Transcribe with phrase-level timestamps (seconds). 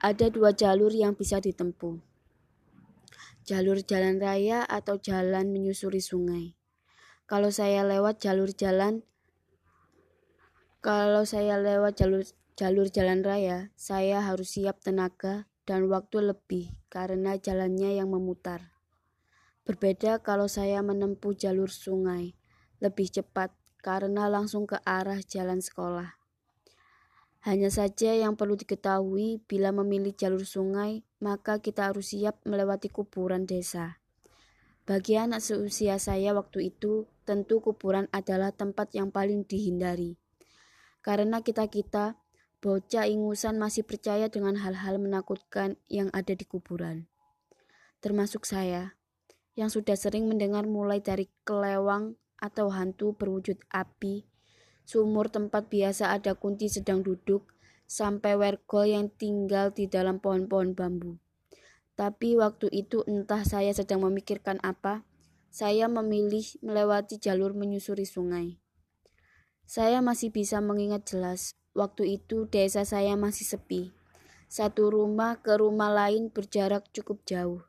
[0.00, 2.00] Ada dua jalur yang bisa ditempuh
[3.46, 6.58] jalur jalan raya atau jalan menyusuri sungai.
[7.30, 9.06] Kalau saya lewat jalur jalan
[10.86, 12.22] kalau saya lewat jalur
[12.54, 18.70] jalur jalan raya, saya harus siap tenaga dan waktu lebih karena jalannya yang memutar.
[19.66, 22.38] Berbeda kalau saya menempuh jalur sungai,
[22.78, 23.50] lebih cepat
[23.82, 26.22] karena langsung ke arah jalan sekolah.
[27.42, 33.42] Hanya saja yang perlu diketahui bila memilih jalur sungai, maka kita harus siap melewati kuburan
[33.42, 33.98] desa.
[34.86, 40.22] Bagi anak seusia saya waktu itu, tentu kuburan adalah tempat yang paling dihindari.
[41.06, 42.18] Karena kita-kita,
[42.58, 47.06] bocah ingusan masih percaya dengan hal-hal menakutkan yang ada di kuburan.
[48.02, 48.98] Termasuk saya,
[49.54, 54.26] yang sudah sering mendengar mulai dari kelewang atau hantu berwujud api,
[54.82, 57.54] sumur tempat biasa ada kunti sedang duduk,
[57.86, 61.22] sampai wergol yang tinggal di dalam pohon-pohon bambu.
[61.94, 65.06] Tapi waktu itu entah saya sedang memikirkan apa,
[65.54, 68.58] saya memilih melewati jalur menyusuri sungai.
[69.66, 73.90] Saya masih bisa mengingat jelas, waktu itu desa saya masih sepi.
[74.46, 77.66] Satu rumah ke rumah lain berjarak cukup jauh.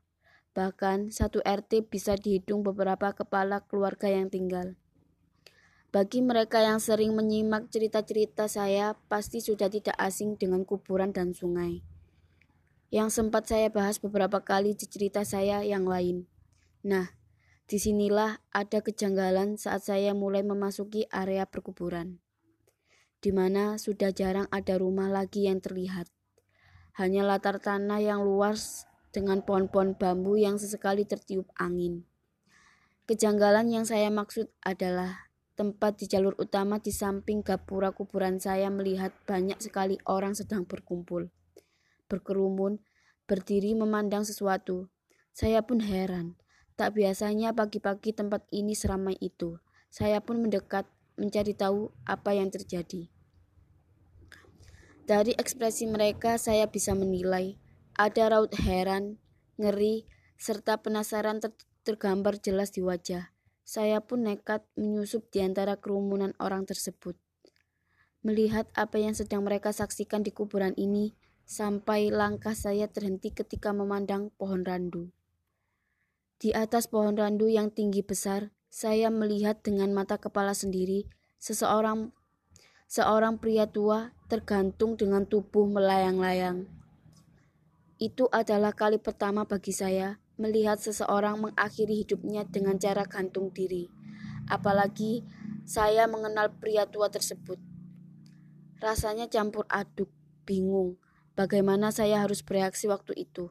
[0.53, 4.77] Bahkan satu RT bisa dihitung beberapa kepala keluarga yang tinggal.
[5.89, 11.81] Bagi mereka yang sering menyimak cerita-cerita saya, pasti sudah tidak asing dengan kuburan dan sungai.
[12.93, 16.29] Yang sempat saya bahas beberapa kali di cerita saya yang lain.
[16.85, 17.09] Nah,
[17.67, 22.23] di sinilah ada kejanggalan saat saya mulai memasuki area perkuburan,
[23.19, 26.07] di mana sudah jarang ada rumah lagi yang terlihat.
[26.95, 32.07] Hanya latar tanah yang luas dengan pohon-pohon bambu yang sesekali tertiup angin.
[33.03, 35.27] Kejanggalan yang saya maksud adalah
[35.59, 41.27] tempat di jalur utama di samping gapura kuburan saya melihat banyak sekali orang sedang berkumpul,
[42.07, 42.79] berkerumun,
[43.27, 44.87] berdiri memandang sesuatu.
[45.35, 46.39] Saya pun heran,
[46.77, 49.57] tak biasanya pagi-pagi tempat ini seramai itu.
[49.89, 50.85] Saya pun mendekat
[51.17, 53.09] mencari tahu apa yang terjadi.
[55.09, 57.57] Dari ekspresi mereka saya bisa menilai
[57.97, 59.17] ada raut heran,
[59.57, 60.05] ngeri,
[60.37, 61.49] serta penasaran ter
[61.81, 63.33] tergambar jelas di wajah.
[63.65, 67.17] Saya pun nekat menyusup di antara kerumunan orang tersebut.
[68.21, 71.15] Melihat apa yang sedang mereka saksikan di kuburan ini,
[71.47, 75.15] sampai langkah saya terhenti ketika memandang pohon randu.
[76.37, 81.09] Di atas pohon randu yang tinggi besar, saya melihat dengan mata kepala sendiri
[81.41, 82.13] seseorang
[82.85, 86.69] seorang pria tua tergantung dengan tubuh melayang-layang.
[87.97, 93.89] Itu adalah kali pertama bagi saya melihat seseorang mengakhiri hidupnya dengan cara gantung diri.
[94.45, 95.25] Apalagi
[95.65, 97.57] saya mengenal pria tua tersebut.
[98.77, 100.13] Rasanya campur aduk,
[100.45, 101.01] bingung
[101.33, 103.49] bagaimana saya harus bereaksi waktu itu.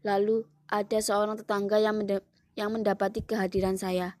[0.00, 2.20] Lalu ada seorang tetangga yang, menda
[2.58, 4.20] yang mendapati kehadiran saya.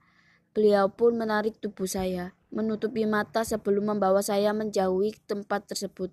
[0.52, 6.12] Beliau pun menarik tubuh saya, menutupi mata sebelum membawa saya menjauhi tempat tersebut.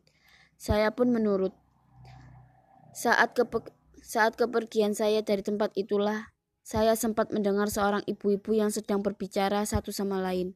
[0.56, 1.52] Saya pun menurut.
[2.96, 3.68] Saat kepe
[4.00, 6.34] saat kepergian saya dari tempat itulah,
[6.66, 10.56] saya sempat mendengar seorang ibu-ibu yang sedang berbicara satu sama lain.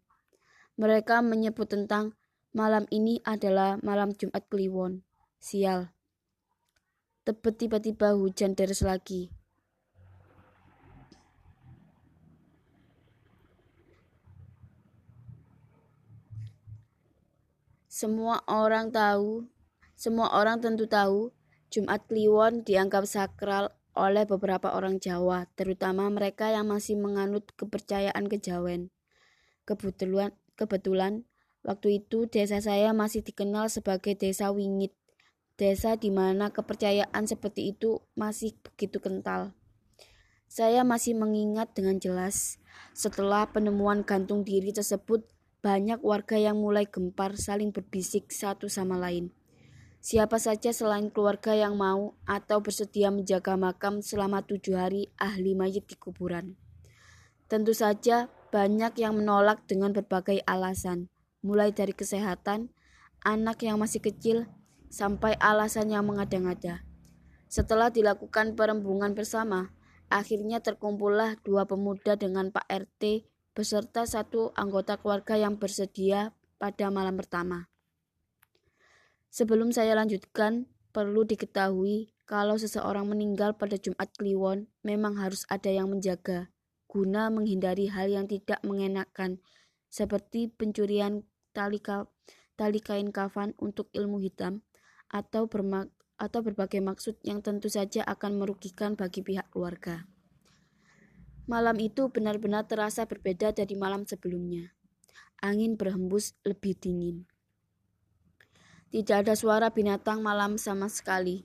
[0.80, 2.18] Mereka menyebut tentang
[2.50, 5.06] malam ini adalah malam Jumat Kliwon.
[5.38, 5.94] Sial.
[7.28, 9.30] Tebet tiba-tiba hujan deras lagi.
[18.03, 19.47] Semua orang tahu,
[19.95, 21.31] semua orang tentu tahu
[21.71, 28.91] Jumat Kliwon dianggap sakral oleh beberapa orang Jawa, terutama mereka yang masih menganut kepercayaan kejawen.
[29.63, 31.23] Kebetulan, kebetulan
[31.63, 34.91] waktu itu desa saya masih dikenal sebagai desa Wingit,
[35.55, 39.55] desa di mana kepercayaan seperti itu masih begitu kental.
[40.51, 42.59] Saya masih mengingat dengan jelas,
[42.91, 45.23] setelah penemuan gantung diri tersebut,
[45.63, 49.31] banyak warga yang mulai gempar saling berbisik satu sama lain.
[50.04, 55.88] Siapa saja selain keluarga yang mau atau bersedia menjaga makam selama tujuh hari ahli mayit
[55.88, 56.60] di kuburan.
[57.48, 61.07] Tentu saja banyak yang menolak dengan berbagai alasan,
[61.39, 62.68] mulai dari kesehatan,
[63.24, 64.51] anak yang masih kecil,
[64.92, 66.83] sampai alasan yang mengada-ngada.
[67.48, 69.71] Setelah dilakukan perembungan bersama,
[70.12, 77.13] akhirnya terkumpullah dua pemuda dengan Pak RT beserta satu anggota keluarga yang bersedia pada malam
[77.17, 77.69] pertama.
[79.33, 85.89] Sebelum saya lanjutkan, perlu diketahui kalau seseorang meninggal pada Jumat Kliwon, memang harus ada yang
[85.89, 86.53] menjaga,
[86.85, 89.41] guna menghindari hal yang tidak mengenakan,
[89.89, 91.81] seperti pencurian tali,
[92.53, 94.61] tali kain kafan untuk ilmu hitam,
[95.09, 95.50] atau,
[96.17, 100.05] atau berbagai maksud yang tentu saja akan merugikan bagi pihak keluarga.
[101.44, 104.72] Malam itu benar-benar terasa berbeda dari malam sebelumnya.
[105.44, 107.28] Angin berhembus lebih dingin.
[108.94, 111.44] Tidak ada suara binatang malam sama sekali.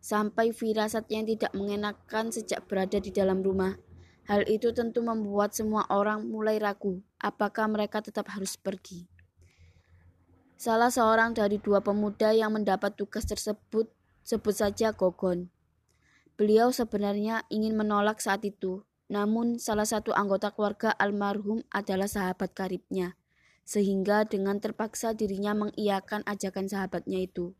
[0.00, 3.80] Sampai firasat yang tidak mengenakan sejak berada di dalam rumah.
[4.28, 9.08] Hal itu tentu membuat semua orang mulai ragu apakah mereka tetap harus pergi.
[10.60, 13.88] Salah seorang dari dua pemuda yang mendapat tugas tersebut
[14.20, 15.48] sebut saja Gogon.
[16.36, 23.18] Beliau sebenarnya ingin menolak saat itu, namun salah satu anggota keluarga almarhum adalah sahabat karibnya
[23.70, 27.54] sehingga dengan terpaksa dirinya mengiyakan ajakan sahabatnya itu.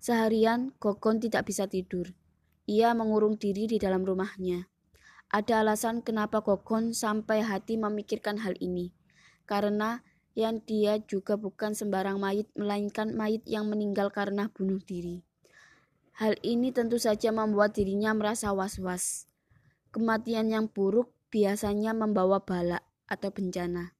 [0.00, 2.16] Seharian, Gogon tidak bisa tidur.
[2.64, 4.72] Ia mengurung diri di dalam rumahnya.
[5.28, 8.96] Ada alasan kenapa Gogon sampai hati memikirkan hal ini.
[9.44, 10.00] Karena
[10.32, 15.20] yang dia juga bukan sembarang mayit, melainkan mayit yang meninggal karena bunuh diri.
[16.16, 19.28] Hal ini tentu saja membuat dirinya merasa was-was.
[19.92, 23.92] Kematian yang buruk biasanya membawa bala atau bencana.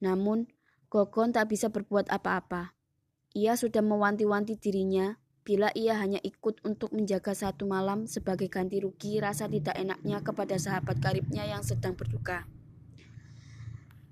[0.00, 0.48] Namun,
[0.88, 2.72] Gogon tak bisa berbuat apa-apa.
[3.36, 9.20] Ia sudah mewanti-wanti dirinya bila ia hanya ikut untuk menjaga satu malam sebagai ganti rugi
[9.20, 12.48] rasa tidak enaknya kepada sahabat karibnya yang sedang berduka.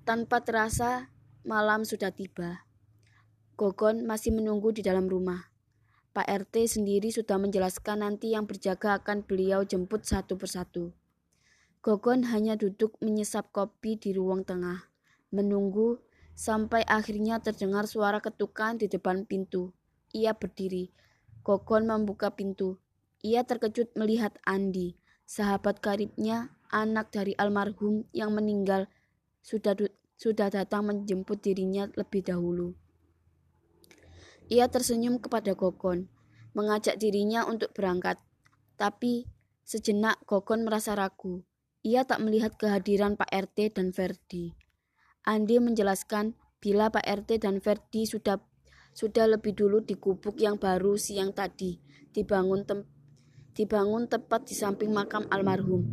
[0.05, 1.09] Tanpa terasa,
[1.41, 2.69] malam sudah tiba.
[3.57, 5.49] Gogon masih menunggu di dalam rumah.
[6.13, 10.93] Pak RT sendiri sudah menjelaskan nanti yang berjaga akan beliau jemput satu persatu.
[11.85, 14.89] Gogon hanya duduk menyesap kopi di ruang tengah
[15.29, 16.01] menunggu
[16.33, 19.69] sampai akhirnya terdengar suara ketukan di depan pintu.
[20.09, 20.89] Ia berdiri.
[21.45, 22.81] Gogon membuka pintu.
[23.21, 24.97] Ia terkejut melihat Andi,
[25.29, 28.89] sahabat karibnya, anak dari almarhum yang meninggal,
[29.45, 29.77] sudah
[30.17, 32.73] sudah datang menjemput dirinya lebih dahulu.
[34.49, 36.09] Ia tersenyum kepada Gogon,
[36.57, 38.17] mengajak dirinya untuk berangkat.
[38.73, 39.29] Tapi
[39.61, 41.45] sejenak Gogon merasa ragu.
[41.85, 44.57] Ia tak melihat kehadiran Pak RT dan Verdi.
[45.21, 48.41] Andi menjelaskan bila Pak RT dan Ferdi sudah
[48.97, 51.77] sudah lebih dulu di gubuk yang baru siang tadi
[52.09, 52.81] dibangun tem,
[53.53, 55.85] dibangun tepat di samping makam almarhum.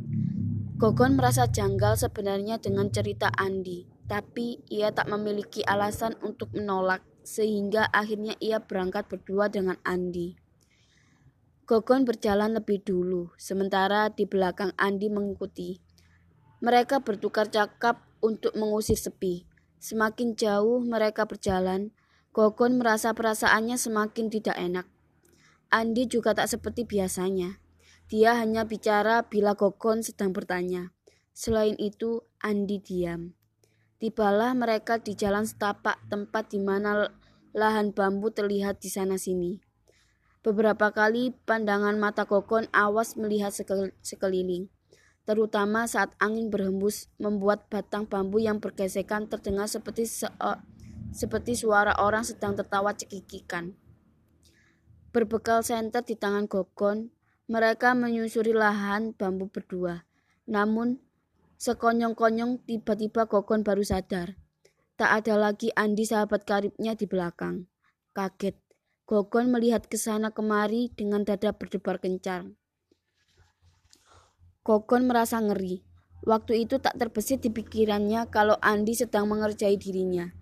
[0.80, 7.86] Gogon merasa janggal sebenarnya dengan cerita Andi, tapi ia tak memiliki alasan untuk menolak sehingga
[7.92, 10.41] akhirnya ia berangkat berdua dengan Andi.
[11.62, 15.78] Gogon berjalan lebih dulu, sementara di belakang Andi mengikuti.
[16.58, 19.46] Mereka bertukar cakap untuk mengusir sepi.
[19.78, 21.94] Semakin jauh mereka berjalan,
[22.34, 24.86] Gogon merasa perasaannya semakin tidak enak.
[25.70, 27.62] Andi juga tak seperti biasanya.
[28.10, 30.90] Dia hanya bicara bila Gogon sedang bertanya.
[31.30, 33.38] Selain itu, Andi diam.
[34.02, 37.06] Tibalah mereka di jalan setapak tempat di mana
[37.54, 39.71] lahan bambu terlihat di sana-sini.
[40.42, 43.54] Beberapa kali pandangan mata Gogon awas melihat
[44.02, 44.66] sekeliling
[45.22, 50.26] terutama saat angin berhembus membuat batang bambu yang bergesekan terdengar seperti se
[51.12, 53.76] seperti suara orang sedang tertawa cekikikan.
[55.12, 57.12] Berbekal senter di tangan Gogon,
[57.44, 60.08] mereka menyusuri lahan bambu berdua.
[60.48, 61.04] Namun,
[61.60, 64.40] sekonyong-konyong tiba-tiba Gogon baru sadar.
[64.96, 67.68] Tak ada lagi Andi sahabat karibnya di belakang.
[68.16, 68.56] Kaget,
[69.12, 72.56] Gogon melihat ke sana kemari dengan dada berdebar kencang.
[74.64, 75.84] Gogon merasa ngeri.
[76.24, 80.32] Waktu itu tak terbesit di pikirannya kalau Andi sedang mengerjai dirinya.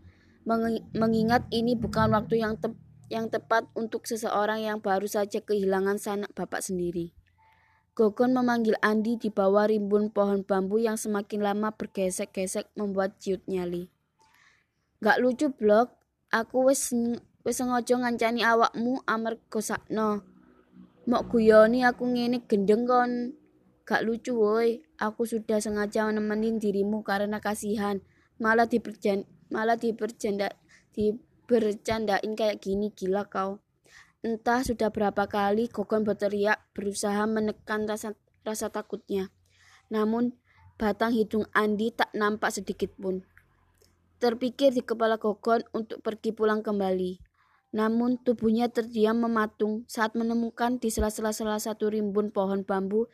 [0.95, 2.71] Mengingat ini bukan waktu yang te
[3.11, 7.11] yang tepat untuk seseorang yang baru saja kehilangan sanak bapak sendiri.
[7.99, 13.91] Gogon memanggil Andi di bawah rimbun pohon bambu yang semakin lama bergesek-gesek membuat ciut nyali.
[15.03, 15.91] Gak lucu blok,
[16.31, 16.95] aku wis
[17.45, 20.25] wis sengaja ngancani awakmu amarga sakno.
[21.09, 23.13] Mok guyoni aku ngene gendeng kon.
[23.89, 27.99] Gak lucu woi, aku sudah sengaja menemenin dirimu karena kasihan.
[28.39, 30.55] Malah diperjan malah diperjanda
[30.95, 33.59] dibercandain kayak gini gila kau.
[34.21, 38.13] Entah sudah berapa kali Gogon berteriak berusaha menekan rasa,
[38.45, 39.33] rasa takutnya.
[39.89, 40.37] Namun
[40.77, 43.25] batang hidung Andi tak nampak sedikit pun.
[44.21, 47.30] Terpikir di kepala Gogon untuk pergi pulang kembali.
[47.71, 53.07] Namun tubuhnya terdiam mematung saat menemukan di sela-sela salah satu rimbun pohon bambu,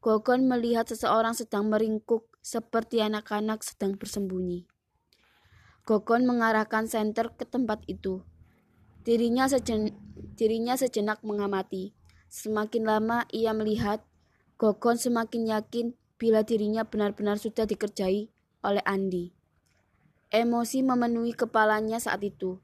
[0.00, 4.64] Gogon melihat seseorang sedang meringkuk seperti anak-anak sedang bersembunyi.
[5.84, 8.24] Gogon mengarahkan senter ke tempat itu.
[9.04, 9.92] Dirinya, sejen,
[10.40, 11.92] dirinya sejenak mengamati.
[12.32, 14.00] Semakin lama ia melihat,
[14.56, 18.32] Gogon semakin yakin bila dirinya benar-benar sudah dikerjai
[18.64, 19.32] oleh Andi.
[20.32, 22.60] Emosi memenuhi kepalanya saat itu.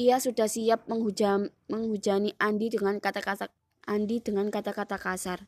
[0.00, 3.52] Ia sudah siap menghujam, menghujani Andi dengan kata-kata
[3.84, 5.44] Andi dengan kata-kata kasar.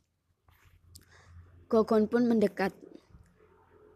[1.73, 2.77] Gogon pun mendekat.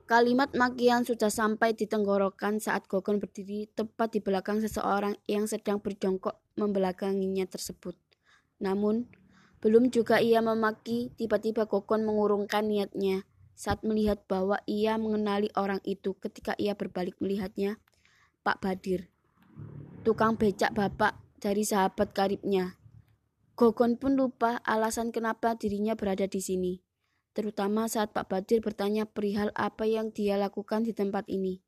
[0.08, 5.76] Kalimat makian sudah sampai di tenggorokan saat Gogon berdiri tepat di belakang seseorang yang sedang
[5.76, 7.92] berjongkok membelakanginya tersebut.
[8.56, 9.12] Namun,
[9.60, 16.16] belum juga ia memaki, tiba-tiba Gogon mengurungkan niatnya saat melihat bahwa ia mengenali orang itu
[16.16, 17.76] ketika ia berbalik melihatnya,
[18.40, 19.12] Pak Badir.
[20.06, 22.78] Tukang becak bapak dari sahabat karibnya.
[23.58, 26.86] Gogon pun lupa alasan kenapa dirinya berada di sini
[27.36, 31.60] terutama saat Pak Badir bertanya perihal apa yang dia lakukan di tempat ini.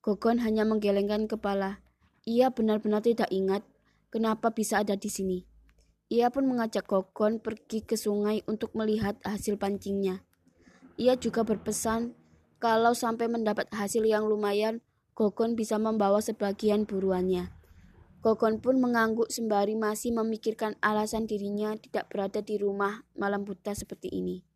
[0.00, 1.84] Gogon hanya menggelengkan kepala.
[2.24, 3.60] Ia benar-benar tidak ingat
[4.08, 5.44] kenapa bisa ada di sini.
[6.08, 10.24] Ia pun mengajak Gogon pergi ke sungai untuk melihat hasil pancingnya.
[10.96, 12.16] Ia juga berpesan
[12.56, 14.80] kalau sampai mendapat hasil yang lumayan,
[15.18, 17.50] Gogon bisa membawa sebagian buruannya.
[18.22, 24.14] Gogon pun mengangguk sembari masih memikirkan alasan dirinya tidak berada di rumah malam buta seperti
[24.14, 24.46] ini.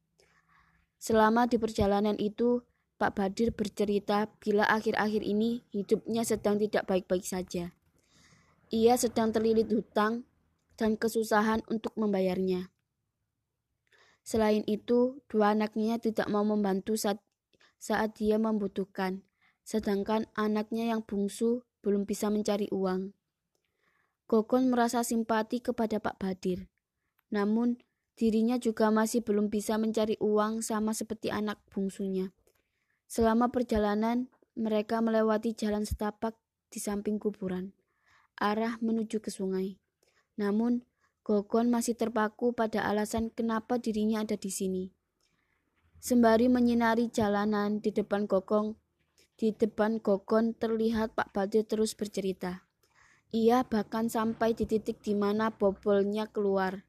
[1.02, 2.62] Selama di perjalanan itu,
[2.94, 7.74] Pak Badir bercerita bila akhir-akhir ini hidupnya sedang tidak baik-baik saja.
[8.70, 10.22] Ia sedang terlilit hutang
[10.78, 12.70] dan kesusahan untuk membayarnya.
[14.22, 17.18] Selain itu, dua anaknya tidak mau membantu saat,
[17.82, 19.26] saat dia membutuhkan,
[19.62, 23.14] sedangkan anaknya yang bungsu belum bisa mencari uang.
[24.26, 26.70] Gogon merasa simpati kepada Pak Badir.
[27.32, 27.80] Namun,
[28.12, 32.36] Dirinya juga masih belum bisa mencari uang sama seperti anak bungsunya.
[33.08, 36.36] Selama perjalanan, mereka melewati jalan setapak
[36.68, 37.72] di samping kuburan,
[38.36, 39.80] arah menuju ke sungai.
[40.36, 40.84] Namun,
[41.24, 44.84] Gogon masih terpaku pada alasan kenapa dirinya ada di sini.
[46.02, 48.74] Sembari menyinari jalanan di depan Gogong,
[49.42, 52.62] di depan Gogon terlihat Pak Badir terus bercerita.
[53.34, 56.86] Ia bahkan sampai di titik di mana bobolnya keluar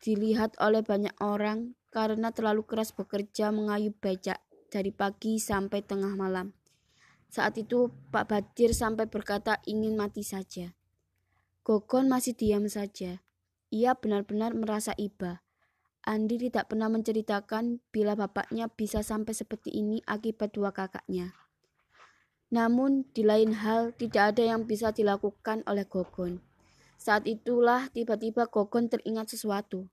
[0.00, 4.40] dilihat oleh banyak orang karena terlalu keras bekerja mengayuh becak
[4.72, 6.56] dari pagi sampai tengah malam.
[7.30, 10.74] Saat itu Pak Badir sampai berkata ingin mati saja.
[11.62, 13.22] Gogon masih diam saja.
[13.70, 15.42] Ia benar-benar merasa iba.
[16.00, 21.39] Andi tidak pernah menceritakan bila bapaknya bisa sampai seperti ini akibat dua kakaknya.
[22.50, 26.42] Namun, di lain hal, tidak ada yang bisa dilakukan oleh Gogon.
[26.98, 29.86] Saat itulah tiba-tiba Gogon teringat sesuatu.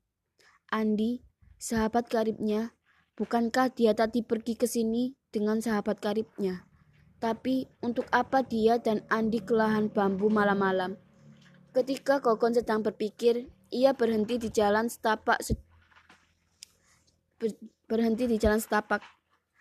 [0.74, 1.22] Andi,
[1.62, 2.74] sahabat karibnya,
[3.16, 6.66] bukankah dia tadi pergi ke sini dengan sahabat karibnya?
[7.22, 10.98] Tapi untuk apa dia dan Andi ke lahan bambu malam-malam?
[11.72, 15.40] Ketika Gogon sedang berpikir, ia berhenti di jalan setapak
[17.88, 19.02] berhenti di jalan setapak.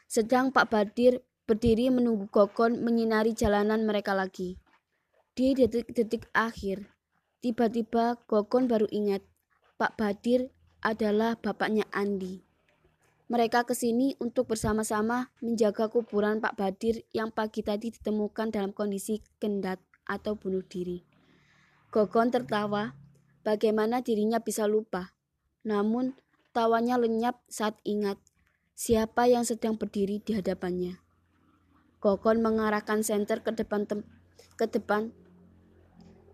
[0.06, 4.58] Sedang Pak Badir berdiri menunggu Gogon menyinari jalanan mereka lagi.
[5.32, 6.96] Di detik-detik akhir,
[7.46, 9.22] Tiba-tiba Gogon baru ingat,
[9.78, 10.50] Pak Badir
[10.82, 12.42] adalah bapaknya Andi.
[13.30, 19.22] Mereka ke sini untuk bersama-sama menjaga kuburan Pak Badir yang pagi tadi ditemukan dalam kondisi
[19.38, 19.78] kendat
[20.10, 21.06] atau bunuh diri.
[21.94, 22.98] Gogon tertawa,
[23.46, 25.14] bagaimana dirinya bisa lupa.
[25.62, 26.18] Namun,
[26.50, 28.18] tawanya lenyap saat ingat
[28.74, 31.05] siapa yang sedang berdiri di hadapannya.
[31.98, 33.88] Gogon mengarahkan senter ke depan
[34.56, 35.12] ke depan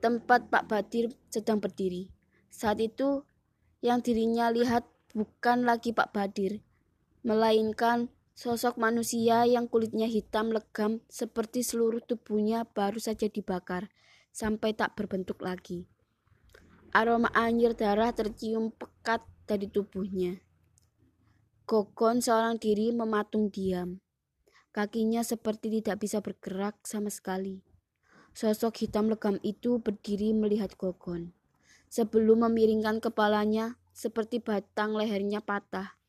[0.02, 2.10] tempat Pak Badir sedang berdiri.
[2.50, 3.22] Saat itu,
[3.78, 4.82] yang dirinya lihat
[5.14, 6.58] bukan lagi Pak Badir,
[7.22, 13.94] melainkan sosok manusia yang kulitnya hitam legam seperti seluruh tubuhnya baru saja dibakar,
[14.34, 15.86] sampai tak berbentuk lagi.
[16.90, 20.42] Aroma anjir darah tercium pekat dari tubuhnya.
[21.62, 24.01] Gogon seorang diri mematung diam.
[24.72, 27.60] Kakinya seperti tidak bisa bergerak sama sekali.
[28.32, 31.36] Sosok hitam legam itu berdiri melihat Gogon.
[31.92, 36.00] Sebelum memiringkan kepalanya, seperti batang lehernya patah.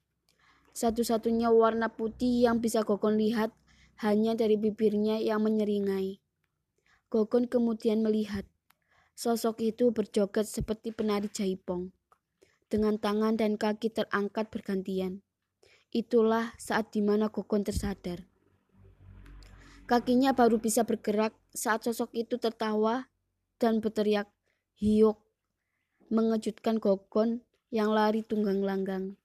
[0.72, 3.52] Satu-satunya warna putih yang bisa Gogon lihat
[4.00, 6.24] hanya dari bibirnya yang menyeringai.
[7.12, 8.48] Gogon kemudian melihat
[9.14, 11.94] sosok itu berjoget seperti penari jaipong,
[12.72, 15.22] dengan tangan dan kaki terangkat bergantian.
[15.94, 18.33] Itulah saat di mana Gogon tersadar.
[19.84, 23.12] Kakinya baru bisa bergerak saat sosok itu tertawa
[23.60, 24.32] dan berteriak
[24.80, 25.20] hiuk,
[26.08, 29.20] mengejutkan Gogon yang lari tunggang langgang.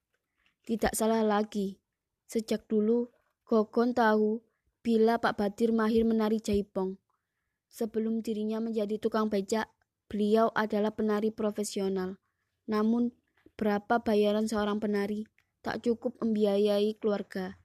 [0.67, 1.79] Tidak salah lagi,
[2.27, 3.07] sejak dulu
[3.47, 4.43] Gogon tahu
[4.83, 6.99] bila Pak Badir mahir menari jaipong.
[7.71, 9.71] Sebelum dirinya menjadi tukang becak,
[10.11, 12.19] beliau adalah penari profesional.
[12.67, 13.15] Namun,
[13.55, 15.29] berapa bayaran seorang penari
[15.62, 17.61] tak cukup membiayai keluarga.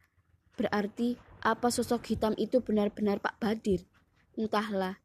[0.59, 3.83] Berarti apa sosok hitam itu benar-benar Pak Badir?
[4.39, 5.03] Entahlah.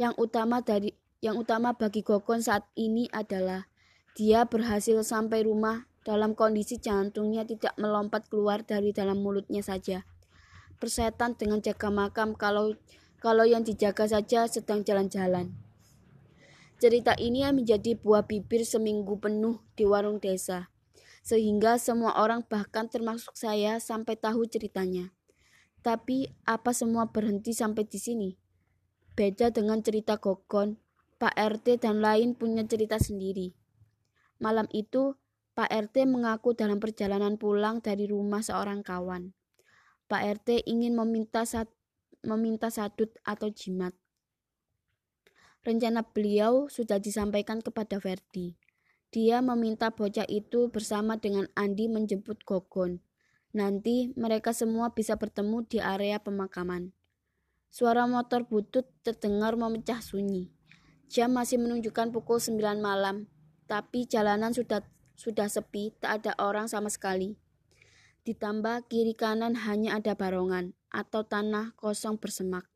[0.00, 3.68] Yang utama dari yang utama bagi Gogon saat ini adalah
[4.16, 10.08] dia berhasil sampai rumah dalam kondisi jantungnya tidak melompat keluar dari dalam mulutnya saja.
[10.80, 12.76] Persetan dengan jaga makam kalau
[13.20, 15.52] kalau yang dijaga saja sedang jalan-jalan.
[16.76, 20.68] Cerita ini menjadi buah bibir seminggu penuh di warung desa,
[21.24, 25.15] sehingga semua orang bahkan termasuk saya sampai tahu ceritanya.
[25.86, 28.34] Tapi apa semua berhenti sampai di sini?
[29.14, 30.82] Beda dengan cerita Gogon,
[31.14, 33.54] Pak RT dan lain punya cerita sendiri.
[34.42, 35.14] Malam itu,
[35.54, 39.30] Pak RT mengaku dalam perjalanan pulang dari rumah seorang kawan.
[40.10, 41.70] Pak RT ingin meminta sat,
[42.26, 43.94] meminta sadut atau jimat.
[45.62, 48.58] Rencana beliau sudah disampaikan kepada Verdi.
[49.14, 53.05] Dia meminta bocah itu bersama dengan Andi menjemput Gogon.
[53.56, 56.92] Nanti mereka semua bisa bertemu di area pemakaman.
[57.72, 60.52] Suara motor butut terdengar memecah sunyi.
[61.08, 63.32] Jam masih menunjukkan pukul 9 malam,
[63.64, 64.84] tapi jalanan sudah
[65.16, 67.40] sudah sepi, tak ada orang sama sekali.
[68.28, 72.68] Ditambah kiri kanan hanya ada barongan atau tanah kosong bersemak.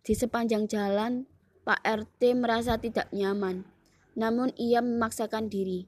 [0.00, 1.28] Di sepanjang jalan,
[1.68, 3.68] Pak RT merasa tidak nyaman,
[4.16, 5.84] namun ia memaksakan diri.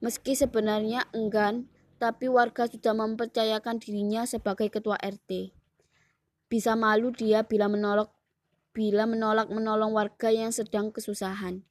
[0.00, 5.56] Meski sebenarnya enggan, tapi warga sudah mempercayakan dirinya sebagai ketua RT.
[6.46, 8.12] Bisa malu dia bila menolak
[8.76, 11.64] bila menolak menolong warga yang sedang kesusahan.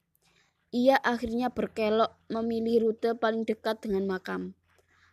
[0.74, 4.58] Ia akhirnya berkelok memilih rute paling dekat dengan makam.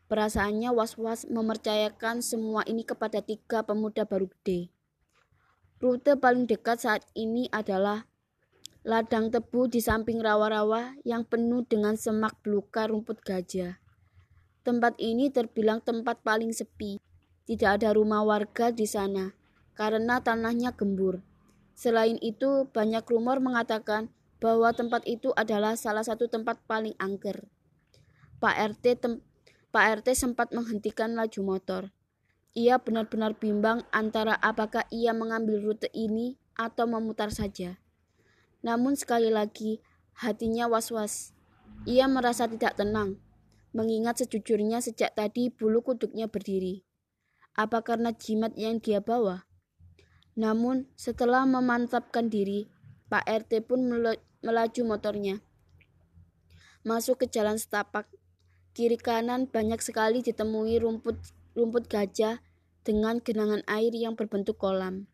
[0.10, 4.74] Perasaannya was-was mempercayakan semua ini kepada tiga pemuda baru gede.
[5.78, 8.10] Rute paling dekat saat ini adalah
[8.84, 13.83] ladang tebu di samping rawa-rawa yang penuh dengan semak belukar rumput gajah.
[14.64, 16.96] Tempat ini terbilang tempat paling sepi.
[17.44, 19.36] Tidak ada rumah warga di sana
[19.76, 21.20] karena tanahnya gembur.
[21.76, 24.08] Selain itu, banyak rumor mengatakan
[24.40, 27.48] bahwa tempat itu adalah salah satu tempat paling angker.
[28.40, 29.14] Pak RT tem
[29.74, 31.84] Pak RT sempat menghentikan laju motor.
[32.54, 37.82] Ia benar-benar bimbang antara apakah ia mengambil rute ini atau memutar saja.
[38.62, 39.82] Namun sekali lagi,
[40.14, 41.34] hatinya was-was.
[41.90, 43.18] Ia merasa tidak tenang,
[43.74, 46.86] mengingat sejujurnya sejak tadi bulu kuduknya berdiri.
[47.58, 49.46] Apa karena jimat yang dia bawa?
[50.34, 52.70] Namun, setelah memantapkan diri,
[53.10, 53.86] Pak RT pun
[54.42, 55.42] melaju motornya.
[56.82, 58.10] Masuk ke jalan setapak.
[58.74, 61.22] Kiri kanan banyak sekali ditemui rumput
[61.54, 62.42] rumput gajah
[62.82, 65.06] dengan genangan air yang berbentuk kolam.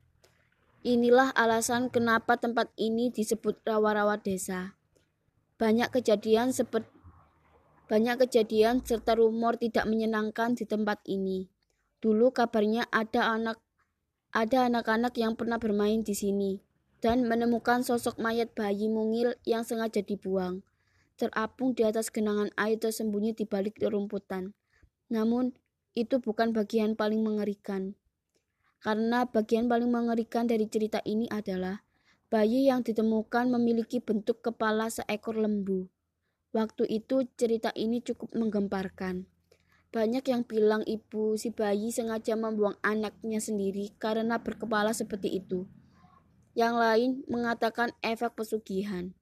[0.80, 4.80] Inilah alasan kenapa tempat ini disebut rawa-rawa desa.
[5.60, 6.88] Banyak kejadian seperti
[7.90, 11.50] banyak kejadian serta rumor tidak menyenangkan di tempat ini.
[11.98, 13.58] Dulu kabarnya ada anak
[14.30, 16.62] ada anak-anak yang pernah bermain di sini
[17.02, 20.62] dan menemukan sosok mayat bayi mungil yang sengaja dibuang,
[21.18, 24.54] terapung di atas genangan air tersembunyi di balik rerumputan.
[25.10, 25.58] Namun,
[25.98, 27.98] itu bukan bagian paling mengerikan.
[28.80, 31.82] Karena bagian paling mengerikan dari cerita ini adalah
[32.30, 35.90] bayi yang ditemukan memiliki bentuk kepala seekor lembu.
[36.50, 39.30] Waktu itu cerita ini cukup menggemparkan.
[39.90, 45.70] Banyak yang bilang ibu si bayi sengaja membuang anaknya sendiri karena berkepala seperti itu.
[46.58, 49.14] Yang lain mengatakan efek pesugihan.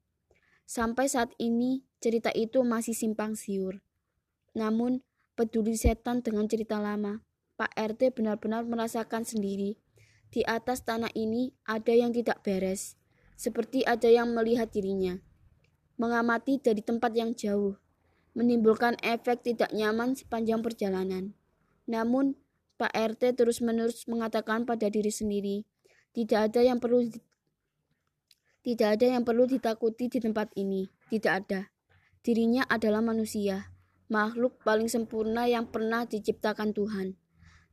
[0.67, 3.79] Sampai saat ini, cerita itu masih simpang siur.
[4.51, 5.03] Namun,
[5.35, 7.23] peduli setan dengan cerita lama,
[7.55, 9.79] Pak RT benar-benar merasakan sendiri.
[10.27, 12.99] Di atas tanah ini ada yang tidak beres.
[13.37, 15.21] seperti ada yang melihat dirinya.
[15.97, 17.77] Mengamati dari tempat yang jauh,
[18.37, 21.33] menimbulkan efek tidak nyaman sepanjang perjalanan.
[21.89, 22.37] Namun,
[22.77, 25.65] Pak RT terus-menerus mengatakan pada diri sendiri,
[26.13, 27.09] tidak ada yang perlu
[28.67, 30.91] tidak ada yang perlu ditakuti di tempat ini.
[31.07, 31.71] Tidak ada.
[32.19, 33.71] Dirinya adalah manusia,
[34.11, 37.15] makhluk paling sempurna yang pernah diciptakan Tuhan.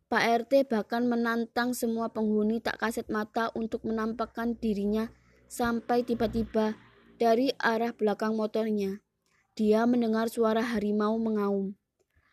[0.06, 5.10] Pak RT bahkan menantang semua penghuni tak kaset mata untuk menampakkan dirinya
[5.50, 6.78] sampai tiba-tiba
[7.14, 8.98] dari arah belakang motornya.
[9.54, 11.78] Dia mendengar suara harimau mengaum.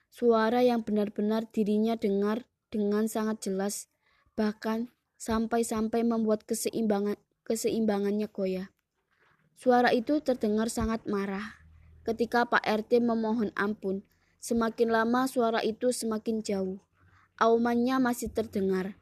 [0.09, 3.87] Suara yang benar-benar dirinya dengar dengan sangat jelas,
[4.33, 4.89] bahkan
[5.21, 7.15] sampai-sampai membuat keseimbangan
[7.45, 8.73] keseimbangannya goyah.
[9.53, 11.61] Suara itu terdengar sangat marah.
[12.01, 14.01] Ketika Pak RT memohon ampun,
[14.41, 16.81] semakin lama suara itu semakin jauh.
[17.37, 18.97] Aumannya masih terdengar.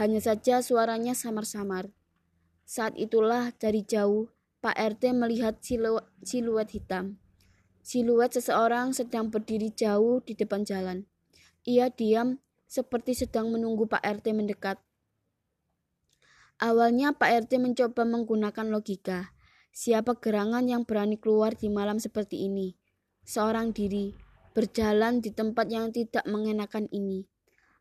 [0.00, 1.92] Hanya saja suaranya samar-samar.
[2.64, 7.22] Saat itulah dari jauh Pak RT melihat silu siluet hitam.
[7.78, 11.06] Siluet seseorang sedang berdiri jauh di depan jalan.
[11.62, 14.82] Ia diam seperti sedang menunggu Pak RT mendekat.
[16.58, 19.30] Awalnya Pak RT mencoba menggunakan logika.
[19.70, 22.74] Siapa gerangan yang berani keluar di malam seperti ini?
[23.22, 24.10] Seorang diri,
[24.58, 27.30] berjalan di tempat yang tidak mengenakan ini.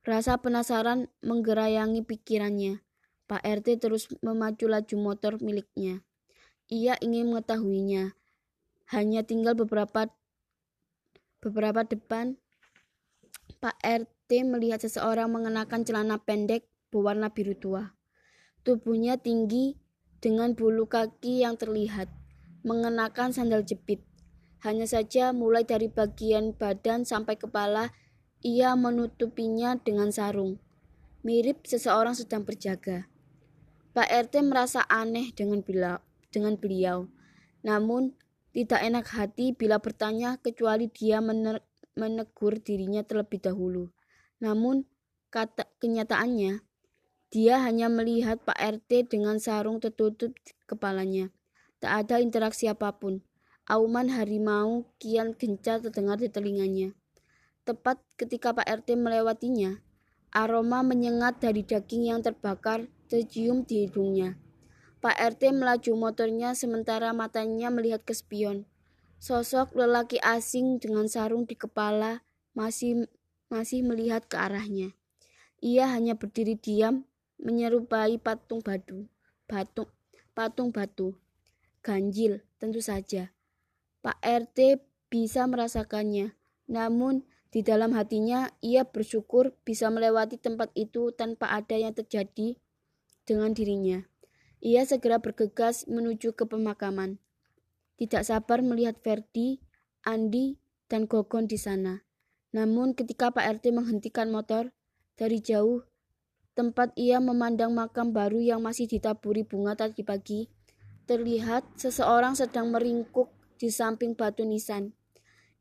[0.06, 2.86] Rasa penasaran menggerayangi pikirannya.
[3.26, 6.06] Pak RT terus memacu laju motor miliknya.
[6.68, 8.12] Ia ingin mengetahuinya.
[8.92, 10.12] Hanya tinggal beberapa
[11.40, 12.36] beberapa depan
[13.58, 17.96] Pak RT melihat seseorang mengenakan celana pendek berwarna biru tua.
[18.68, 19.80] Tubuhnya tinggi
[20.20, 22.12] dengan bulu kaki yang terlihat,
[22.68, 24.04] mengenakan sandal jepit.
[24.60, 27.96] Hanya saja mulai dari bagian badan sampai kepala,
[28.44, 30.60] ia menutupinya dengan sarung.
[31.24, 33.08] Mirip seseorang sedang berjaga.
[33.96, 35.98] Pak RT merasa aneh dengan beliau,
[36.32, 37.08] dengan beliau.
[37.64, 38.16] Namun,
[38.56, 41.22] tidak enak hati bila bertanya kecuali dia
[41.98, 43.94] menegur dirinya terlebih dahulu.
[44.42, 44.86] Namun,
[45.30, 46.66] kata kenyataannya,
[47.28, 50.32] dia hanya melihat Pak RT dengan sarung tertutup
[50.64, 51.28] kepalanya.
[51.84, 53.20] Tak ada interaksi apa pun.
[53.68, 56.96] Auman harimau kian gencar terdengar di telinganya.
[57.68, 59.84] Tepat ketika Pak RT melewatinya,
[60.32, 64.40] aroma menyengat dari daging yang terbakar tercium di hidungnya.
[64.98, 68.66] Pak RT melaju motornya sementara matanya melihat ke spion.
[69.22, 72.26] Sosok lelaki asing dengan sarung di kepala
[72.58, 73.06] masih
[73.50, 74.98] masih melihat ke arahnya.
[75.62, 77.06] Ia hanya berdiri diam
[77.38, 79.06] menyerupai patung batu,
[79.46, 79.86] batu,
[80.34, 81.18] patung batu.
[81.86, 83.34] Ganjil, tentu saja.
[84.02, 86.34] Pak RT bisa merasakannya,
[86.68, 92.60] namun di dalam hatinya ia bersyukur bisa melewati tempat itu tanpa ada yang terjadi
[93.24, 94.04] dengan dirinya.
[94.62, 97.22] Ia segera bergegas menuju ke pemakaman.
[97.98, 99.62] Tidak sabar melihat Ferdi,
[100.02, 100.58] Andi,
[100.90, 102.02] dan Gogon di sana.
[102.54, 104.74] Namun ketika Pak RT menghentikan motor,
[105.18, 105.86] dari jauh
[106.58, 110.50] tempat ia memandang makam baru yang masih ditaburi bunga tadi pagi,
[111.06, 113.30] terlihat seseorang sedang meringkuk
[113.62, 114.98] di samping batu nisan.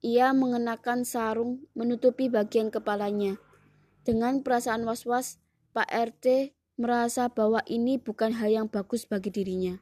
[0.00, 3.36] Ia mengenakan sarung menutupi bagian kepalanya.
[4.08, 5.36] Dengan perasaan was-was,
[5.76, 9.80] Pak RT merasa bahwa ini bukan hal yang bagus bagi dirinya.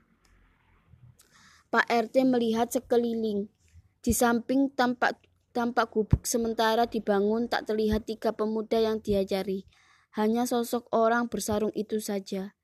[1.74, 3.50] Pak RT melihat sekeliling.
[3.98, 5.18] Di samping tampak
[5.50, 9.66] tampak gubuk sementara dibangun tak terlihat tiga pemuda yang diajari.
[10.14, 12.54] Hanya sosok orang bersarung itu saja.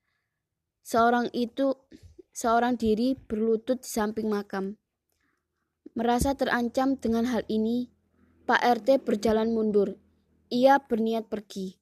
[0.87, 1.75] Seorang itu,
[2.31, 4.79] seorang diri berlutut di samping makam.
[5.91, 7.91] Merasa terancam dengan hal ini,
[8.47, 9.99] Pak RT berjalan mundur.
[10.47, 11.75] Ia berniat pergi.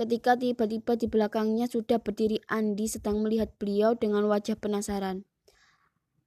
[0.00, 5.28] Ketika tiba-tiba di belakangnya sudah berdiri Andi sedang melihat beliau dengan wajah penasaran.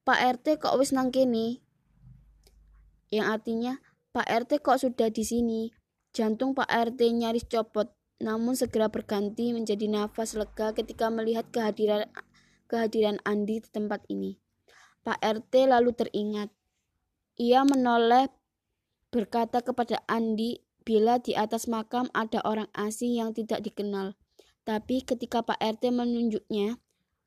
[0.06, 1.58] Pak RT kok wis nang kene?
[3.10, 3.72] Yang artinya,
[4.14, 5.74] Pak RT kok sudah di sini?
[6.14, 7.90] Jantung Pak RT nyaris copot
[8.22, 12.06] namun segera berganti menjadi nafas lega ketika melihat kehadiran
[12.70, 14.38] kehadiran Andi di tempat ini.
[15.02, 16.46] Pak RT lalu teringat.
[17.42, 18.30] Ia menoleh
[19.10, 24.14] berkata kepada Andi bila di atas makam ada orang asing yang tidak dikenal.
[24.64, 26.80] Tapi ketika Pak RT menunjuknya,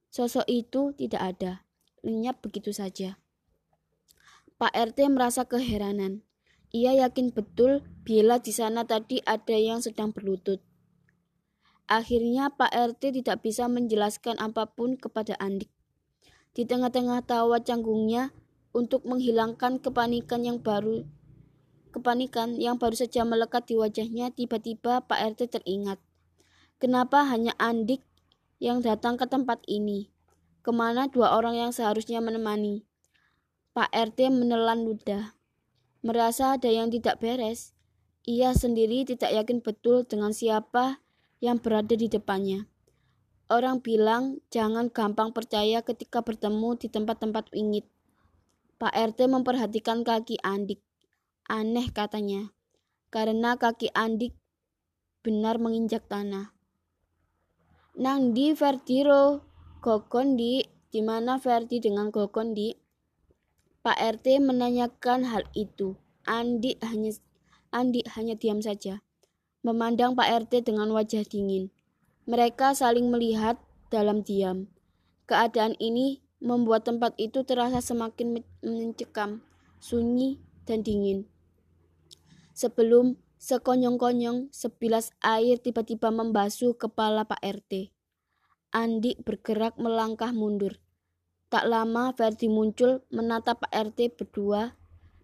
[0.09, 1.51] sosok itu tidak ada.
[2.05, 3.17] Lenyap begitu saja.
[4.57, 6.25] Pak RT merasa keheranan.
[6.73, 10.61] Ia yakin betul bila di sana tadi ada yang sedang berlutut.
[11.85, 15.69] Akhirnya Pak RT tidak bisa menjelaskan apa pun kepada Andik.
[16.57, 18.33] Di tengah-tengah tawa canggungnya
[18.73, 21.05] untuk menghilangkan kepanikan yang baru
[21.89, 25.99] kepanikan yang baru saja melekat di wajahnya, tiba-tiba Pak RT teringat.
[26.77, 28.05] Kenapa hanya Andik
[28.61, 30.13] yang datang ke tempat ini?
[30.67, 32.83] ke mana dua orang yang seharusnya menemani.
[33.71, 35.31] Pak RT menelan ludah.
[36.03, 37.71] Merasa ada yang tidak beres.
[38.27, 40.99] Ia sendiri tidak yakin betul dengan siapa
[41.39, 42.67] yang berada di depannya.
[43.47, 47.87] Orang bilang jangan gampang percaya ketika bertemu di tempat-tempat wingit.
[48.75, 50.83] Pak RT memperhatikan kaki Andik.
[51.47, 52.51] Aneh katanya,
[53.07, 54.35] karena kaki Andik
[55.23, 56.51] benar menginjak tanah.
[57.95, 59.47] Nang di Verdiro,
[59.79, 60.59] Gokon di,
[60.99, 62.75] mana Verdi dengan Gokon di?
[63.79, 65.95] Pak RT menanyakan hal itu.
[66.27, 67.15] Andi hanya
[67.71, 68.99] Andi hanya diam saja,
[69.63, 71.71] memandang Pak RT dengan wajah dingin.
[72.27, 73.55] Mereka saling melihat
[73.87, 74.67] dalam diam.
[75.31, 79.39] Keadaan ini membuat tempat itu terasa semakin mencekam,
[79.79, 81.36] sunyi, dan dingin.
[82.57, 87.93] Sebelum sekonyong-konyong sebilas air tiba-tiba membasuh kepala Pak RT.
[88.73, 90.81] Andi bergerak melangkah mundur.
[91.53, 94.73] Tak lama Ferdi muncul menatap Pak RT berdua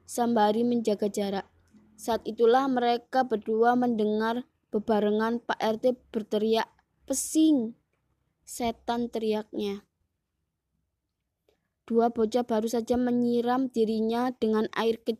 [0.06, 1.50] sembari menjaga jarak.
[1.98, 6.70] Saat itulah mereka berdua mendengar bebarengan Pak RT berteriak,
[7.10, 7.74] "Pesing!"
[8.46, 9.82] Setan teriaknya.
[11.90, 15.18] Dua bocah baru saja menyiram dirinya dengan air ke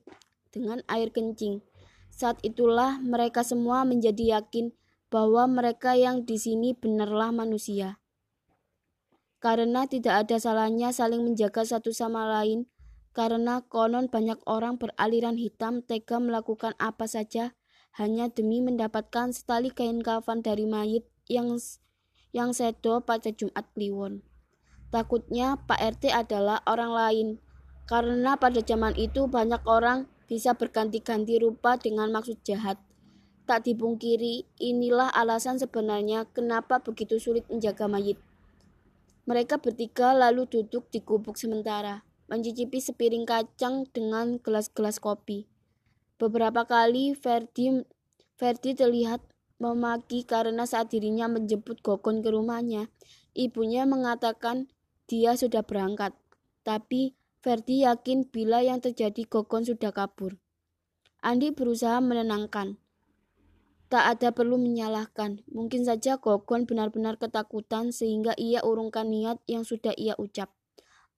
[0.54, 1.73] dengan air kencing.
[2.14, 4.70] Saat itulah mereka semua menjadi yakin
[5.10, 7.98] bahwa mereka yang di sini benarlah manusia.
[9.42, 12.70] Karena tidak ada salahnya saling menjaga satu sama lain,
[13.18, 17.58] karena konon banyak orang beraliran hitam tega melakukan apa saja
[17.98, 21.58] hanya demi mendapatkan setali kain kafan dari mayit yang
[22.34, 24.26] yang sedo pada Jumat Kliwon.
[24.90, 27.28] Takutnya Pak RT adalah orang lain,
[27.90, 32.82] karena pada zaman itu banyak orang bisa berganti-ganti rupa dengan maksud jahat.
[33.46, 38.18] Tak dipungkiri, inilah alasan sebenarnya kenapa begitu sulit menjaga mayit.
[39.30, 45.46] Mereka bertiga lalu duduk di gubuk sementara, mencicipi sepiring kacang dengan gelas-gelas kopi.
[46.18, 47.86] Beberapa kali Ferdi,
[48.34, 49.22] Ferdi terlihat
[49.62, 52.90] memaki karena saat dirinya menjemput Gokon ke rumahnya,
[53.38, 54.66] ibunya mengatakan
[55.06, 56.18] dia sudah berangkat,
[56.66, 60.40] tapi Ferdi yakin bila yang terjadi Gokon sudah kabur.
[61.20, 62.80] Andi berusaha menenangkan.
[63.92, 65.44] Tak ada perlu menyalahkan.
[65.52, 70.56] Mungkin saja Gokon benar-benar ketakutan sehingga ia urungkan niat yang sudah ia ucap.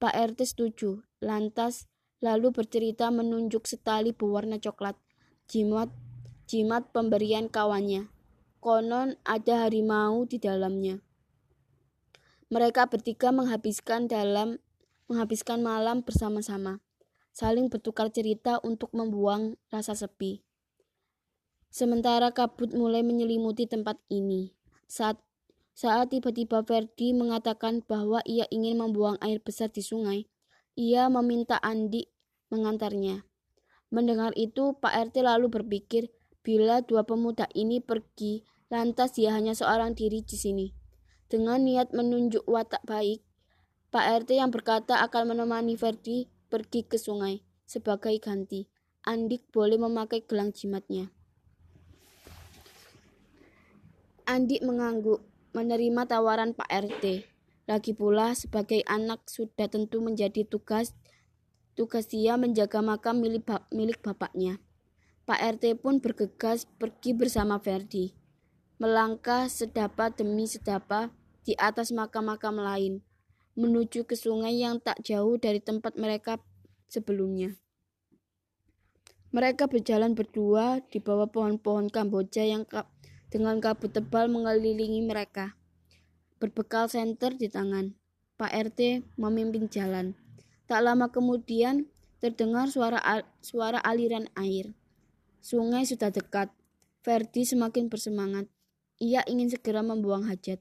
[0.01, 1.05] Pak RT setuju.
[1.21, 1.85] Lantas
[2.25, 4.97] lalu bercerita menunjuk setali berwarna coklat.
[5.45, 5.93] Jimat
[6.49, 8.09] jimat pemberian kawannya.
[8.65, 11.05] Konon ada harimau di dalamnya.
[12.49, 14.57] Mereka bertiga menghabiskan dalam
[15.10, 16.82] menghabiskan malam bersama-sama,
[17.36, 20.46] saling bertukar cerita untuk membuang rasa sepi.
[21.74, 24.56] Sementara kabut mulai menyelimuti tempat ini.
[24.88, 25.20] Saat
[25.76, 30.24] saat tiba-tiba Ferdi mengatakan bahwa ia ingin membuang air besar di sungai,
[30.80, 32.08] ia meminta Andi
[32.48, 33.28] mengantarnya.
[33.91, 36.15] Mendengar itu, Pak RT lalu berpikir
[36.48, 40.68] bila dua pemuda ini pergi, lantas dia hanya seorang diri di sini.
[41.28, 43.24] Dengan niat menunjuk watak baik,
[43.95, 48.67] Pak RT yang berkata akan menemani Ferdi pergi ke sungai sebagai ganti.
[49.08, 51.08] Andik boleh memakai gelang jimatnya.
[54.27, 55.23] Andik mengangguk,
[55.55, 57.23] menerima tawaran Pak RT.
[57.71, 60.91] Lagi pula sebagai anak sudah tentu menjadi tugas
[61.79, 64.60] tugas dia menjaga makam milik, milik bapaknya.
[65.23, 68.12] Pak RT pun bergegas pergi bersama Ferdi
[68.75, 71.15] melangkah sedapa demi sedapa
[71.47, 72.99] di atas makam-makam lain,
[73.56, 76.39] menuju ke sungai yang tak jauh dari tempat mereka
[76.91, 77.56] sebelumnya.
[79.36, 82.63] Mereka berjalan berdua di bawah pohon-pohon Kamboja yang
[83.28, 85.60] dengan kabut tebal mengelilingi mereka.
[86.39, 87.96] Berbekal senter di tangan,
[88.39, 90.15] Pak RT memimpin jalan.
[90.68, 91.88] Tak lama kemudian
[92.24, 93.00] terdengar suara
[93.44, 94.72] suara aliran air.
[95.44, 96.52] Sungai sudah dekat.
[97.06, 98.50] Ferdi semakin bersemangat.
[98.98, 100.58] Ia ingin segera membuang hajat.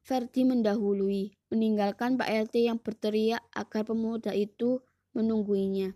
[0.00, 4.80] Ferdi mendahului, meninggalkan Pak RT yang berteriak agar pemuda itu
[5.12, 5.92] menungguinya.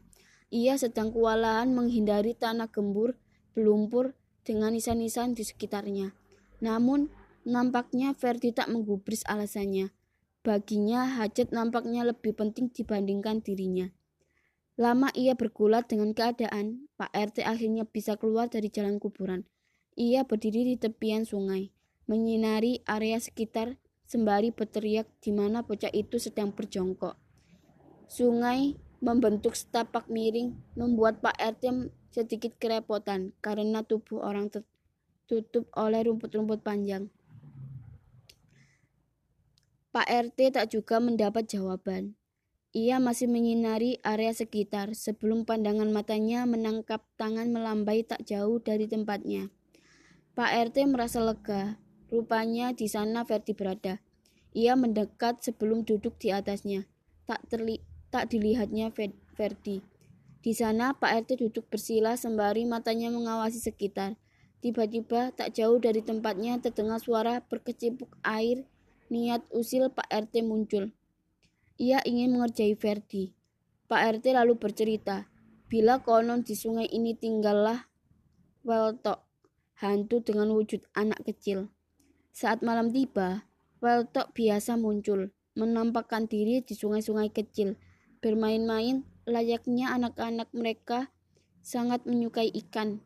[0.55, 3.19] Ia sedang kewalahan menghindari tanah gembur,
[3.57, 4.15] belumpur,
[4.45, 6.13] dengan nisan-nisan di sekitarnya.
[6.61, 7.09] Namun,
[7.49, 9.91] nampaknya Ferdi tak menggubris alasannya.
[10.45, 13.89] Baginya, hajat nampaknya lebih penting dibandingkan dirinya.
[14.77, 19.49] Lama ia bergulat dengan keadaan, Pak RT akhirnya bisa keluar dari jalan kuburan.
[19.97, 21.71] Ia berdiri di tepian sungai,
[22.11, 27.17] menyinari area sekitar sembari berteriak di mana bocah itu sedang berjongkok.
[28.09, 36.63] Sungai membentuk setapak miring membuat Pak RT sedikit kerepotan karena tubuh orang tertutup oleh rumput-rumput
[36.65, 37.11] panjang.
[39.95, 42.19] Pak RT tak juga mendapat jawaban.
[42.75, 49.55] Ia masih menyinari area sekitar sebelum pandangan matanya menangkap tangan melambai tak jauh dari tempatnya.
[50.35, 51.79] Pak RT merasa lega.
[52.13, 54.01] Rupanya di sana Verdi berada.
[54.55, 56.87] Ia mendekat sebelum duduk di atasnya.
[57.25, 57.81] Tak terli
[58.15, 58.95] tak dilihatnya
[59.35, 59.83] Verdi.
[60.45, 64.21] Di sana Pak RT duduk bersila sembari matanya mengawasi sekitar.
[64.61, 68.69] Tiba-tiba tak jauh dari tempatnya terdengar suara berkecimpung air.
[69.09, 70.95] Niat usil Pak RT muncul.
[71.81, 73.35] Ia ingin mengerjai Verdi.
[73.91, 75.27] Pak RT lalu bercerita,
[75.67, 77.91] bila konon di sungai ini tinggallah
[78.63, 79.21] Weltok,
[79.83, 81.74] hantu dengan wujud anak kecil.
[82.35, 83.47] Saat malam tiba,
[83.79, 87.79] Weltok biasa muncul, menampakkan diri di sungai-sungai kecil,
[88.19, 91.15] bermain-main layaknya anak-anak mereka
[91.63, 92.99] sangat menyukai ikan.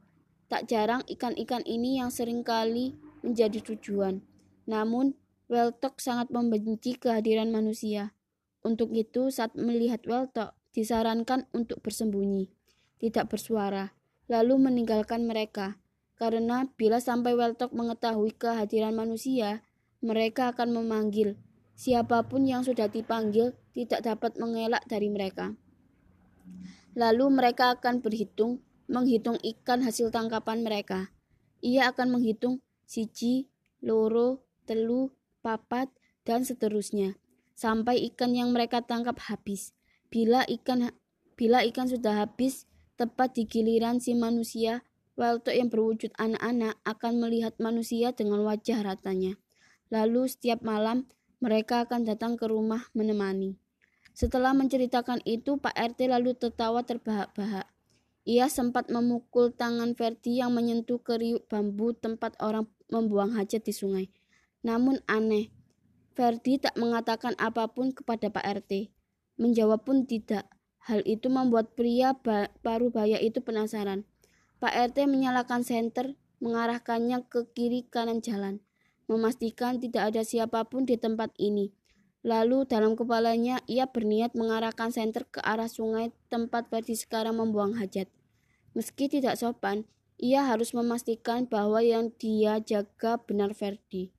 [0.48, 4.24] Tak jarang ikan-ikan ini yang sering kali menjadi tujuan.
[4.64, 5.12] Namun,
[5.52, 8.16] Weltok sangat membenci kehadiran manusia.
[8.64, 12.48] Untuk itu, saat melihat Weltok, disarankan untuk bersembunyi,
[12.96, 13.92] tidak bersuara,
[14.24, 15.76] lalu meninggalkan mereka
[16.18, 19.62] karena bila sampai Weltok mengetahui kehadiran manusia,
[20.02, 21.38] mereka akan memanggil.
[21.78, 25.54] Siapa pun yang sudah dipanggil tidak dapat mengelak dari mereka.
[26.98, 28.58] Lalu mereka akan berhitung,
[28.90, 31.14] menghitung ikan hasil tangkapan mereka.
[31.62, 33.46] Ia akan menghitung siji,
[33.78, 35.86] loro, telu, papat,
[36.26, 37.14] dan seterusnya
[37.58, 39.74] sampai ikan yang mereka tangkap habis.
[40.14, 40.94] Bila ikan
[41.34, 44.86] bila ikan sudah habis, tepat di giliran si manusia,
[45.18, 49.34] Walter yang berwujud anak-anak akan melihat manusia dengan wajah ratanya.
[49.90, 51.10] Lalu setiap malam
[51.42, 53.58] mereka akan datang ke rumah menemani.
[54.14, 57.66] Setelah menceritakan itu, Pak RT lalu tertawa terbahak-bahak.
[58.30, 64.06] Ia sempat memukul tangan Verdi yang menyentuh keriuk bambu tempat orang membuang hajat di sungai.
[64.62, 65.50] Namun aneh,
[66.14, 68.94] Verdi tak mengatakan apa pun kepada Pak RT.
[69.38, 70.50] Menjawab pun tidak.
[70.82, 72.14] Hal itu membuat pria
[72.62, 74.06] paruh baya itu penasaran.
[74.58, 78.58] Pak RT menyalakan senter, mengarahkannya ke kiri kanan jalan,
[79.06, 81.70] memastikan tidak ada siapa pun di tempat ini.
[82.26, 88.10] Lalu dalam kepalanya ia berniat mengarahkan senter ke arah sungai tempat Verdi sekarang membuang hajat.
[88.74, 89.86] Meski tidak sopan,
[90.18, 94.10] ia harus memastikan bahwa yang dia jaga benar Verdi.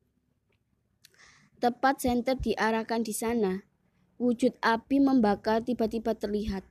[1.60, 3.68] Tepat senter diarahkan di sana,
[4.16, 6.64] wujud api membakar tiba-tiba terlihat.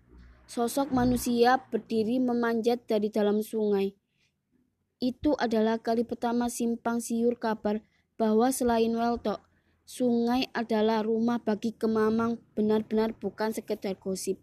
[0.48, 3.92] Sosok manusia berdiri memanjat dari dalam sungai.
[4.96, 7.84] Itu adalah kali pertama simpang siur kabar
[8.16, 9.44] bahwa selain Weltok,
[9.84, 14.40] sungai adalah rumah bagi kemamang benar-benar bukan sekedar gosip.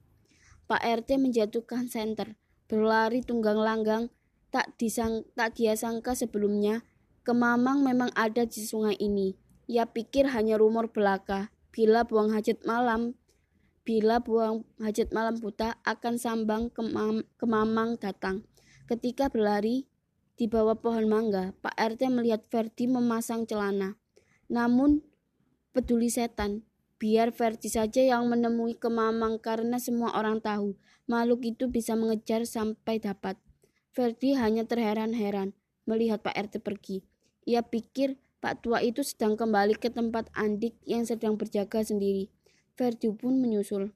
[0.69, 2.37] Pak RT menjatuhkan senter,
[2.69, 4.13] berlari tunggang langgang,
[4.53, 6.85] tak, disang, tak dia sangka sebelumnya,
[7.25, 9.33] kemamang memang ada di sungai ini.
[9.65, 13.17] Ia pikir hanya rumor belaka, bila buang hajat malam
[13.85, 18.41] bila buang hajat malam buta akan sambang kemam, kemamang datang.
[18.89, 19.85] Ketika berlari
[20.35, 23.95] di bawah pohon mangga, Pak RT melihat Verdi memasang celana.
[24.49, 25.05] Namun
[25.69, 26.65] peduli setan,
[26.97, 30.73] biar Verdi saja yang menemui kemamang karena semua orang tahu
[31.05, 33.37] makhluk itu bisa mengejar sampai dapat.
[33.93, 35.53] Verdi hanya terheran-heran
[35.85, 37.05] melihat Pak RT pergi.
[37.45, 42.33] Ia pikir Pak tua itu sedang kembali ke tempat Andik yang sedang berjaga sendiri.
[42.75, 43.95] Verdi pun menyusul.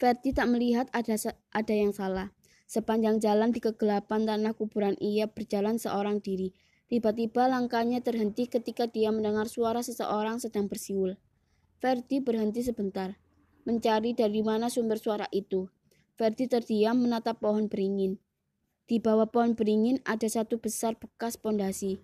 [0.00, 1.20] Verdi tak melihat ada
[1.52, 2.32] ada yang salah.
[2.64, 6.56] Sepanjang jalan di kegelapan tanah kuburan ia berjalan seorang diri.
[6.88, 11.20] Tiba-tiba langkahnya terhenti ketika dia mendengar suara seseorang sedang bersiul.
[11.76, 13.20] Verdi berhenti sebentar,
[13.68, 15.68] mencari dari mana sumber suara itu.
[16.16, 18.16] Verdi terdiam menatap pohon beringin.
[18.88, 22.00] Di bawah pohon beringin ada satu besar bekas pondasi.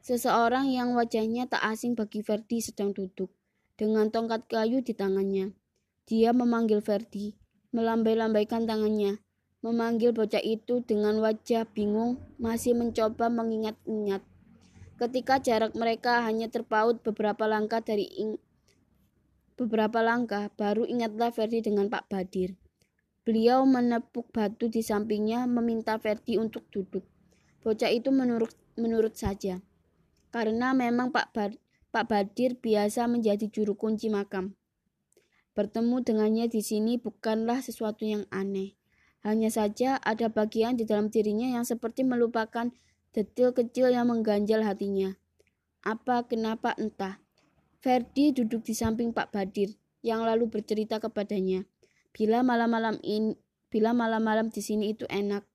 [0.00, 3.28] Seseorang yang wajahnya tak asing bagi Verdi sedang duduk
[3.76, 5.52] dengan tongkat kayu di tangannya.
[6.08, 7.36] Dia memanggil Verdi,
[7.76, 9.20] melambai-lambaikan tangannya,
[9.60, 14.24] memanggil bocah itu dengan wajah bingung, masih mencoba mengingat-ingat.
[14.96, 18.40] Ketika jarak mereka hanya terpaut beberapa langkah dari ing
[19.60, 22.56] beberapa langkah, baru ingatlah Verdi dengan Pak Badir.
[23.26, 27.02] Beliau menepuk batu di sampingnya, meminta Verdi untuk duduk.
[27.60, 29.58] Bocah itu menurut menurut saja,
[30.30, 31.65] karena memang Pak Badir
[31.96, 34.52] Pak Badir biasa menjadi juru kunci makam.
[35.56, 38.76] Bertemu dengannya di sini bukanlah sesuatu yang aneh.
[39.24, 42.68] Hanya saja ada bagian di dalam dirinya yang seperti melupakan
[43.16, 45.16] detil kecil yang mengganjal hatinya.
[45.80, 47.16] Apa kenapa entah.
[47.80, 51.64] Ferdi duduk di samping Pak Badir yang lalu bercerita kepadanya.
[52.12, 53.40] Bila malam-malam ini
[53.72, 55.48] bila malam-malam di sini itu enak.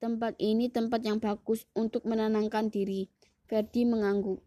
[0.00, 3.12] Tempat ini tempat yang bagus untuk menenangkan diri.
[3.44, 4.45] Ferdi mengangguk.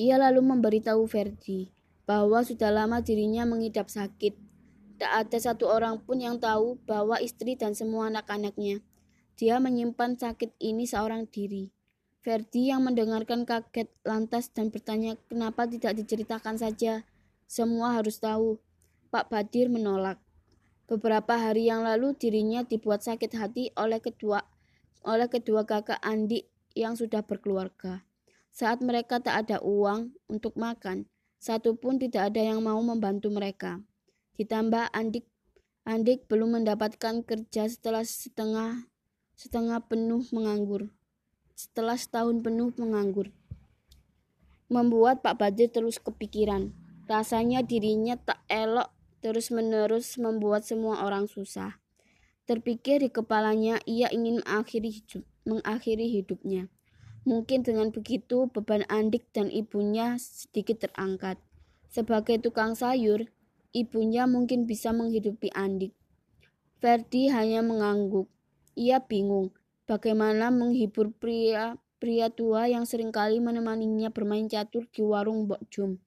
[0.00, 1.76] Ia lalu memberitahu Ferdi
[2.08, 4.32] bahwa sudah lama dirinya mengidap sakit.
[4.96, 8.80] Tak ada satu orang pun yang tahu bahwa istri dan semua anak-anaknya.
[9.36, 11.68] Dia menyimpan sakit ini seorang diri.
[12.24, 17.04] Ferdi yang mendengarkan kaget lantas dan bertanya kenapa tidak diceritakan saja.
[17.44, 18.56] Semua harus tahu.
[19.12, 20.16] Pak Badir menolak.
[20.88, 24.40] Beberapa hari yang lalu dirinya dibuat sakit hati oleh kedua
[25.04, 28.09] oleh kedua kakak Andi yang sudah berkeluarga.
[28.50, 31.06] Saat mereka tak ada uang untuk makan,
[31.40, 33.80] satu pun tidak ada yang mau membantu mereka.
[34.36, 35.26] Ditambah Andik
[35.88, 38.84] Andik belum mendapatkan kerja setelah setengah
[39.34, 40.92] setengah penuh menganggur
[41.60, 43.28] setelah setahun penuh menganggur.
[44.72, 46.72] Membuat Pak Badir terus kepikiran.
[47.04, 48.88] Rasanya dirinya tak elok
[49.20, 51.76] terus-menerus membuat semua orang susah.
[52.48, 56.72] Terpikir di kepalanya ia ingin mengakhiri, hidup, mengakhiri hidupnya.
[57.28, 61.36] Mungkin dengan begitu beban Andik dan ibunya sedikit terangkat.
[61.90, 63.28] Sebagai tukang sayur,
[63.76, 65.92] ibunya mungkin bisa menghidupi Andik.
[66.80, 68.32] Ferdi hanya mengangguk.
[68.72, 69.52] Ia bingung
[69.84, 76.00] bagaimana menghibur pria pria tua yang sering kali menemaninya bermain catur di warung Mbok Jum.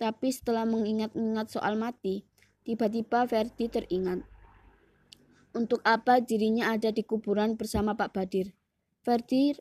[0.00, 2.26] Tapi setelah mengingat-ingat soal mati,
[2.66, 4.26] tiba-tiba Ferdi teringat.
[5.54, 8.54] Untuk apa dirinya ada di kuburan bersama Pak Badir?
[9.06, 9.54] Ferdi,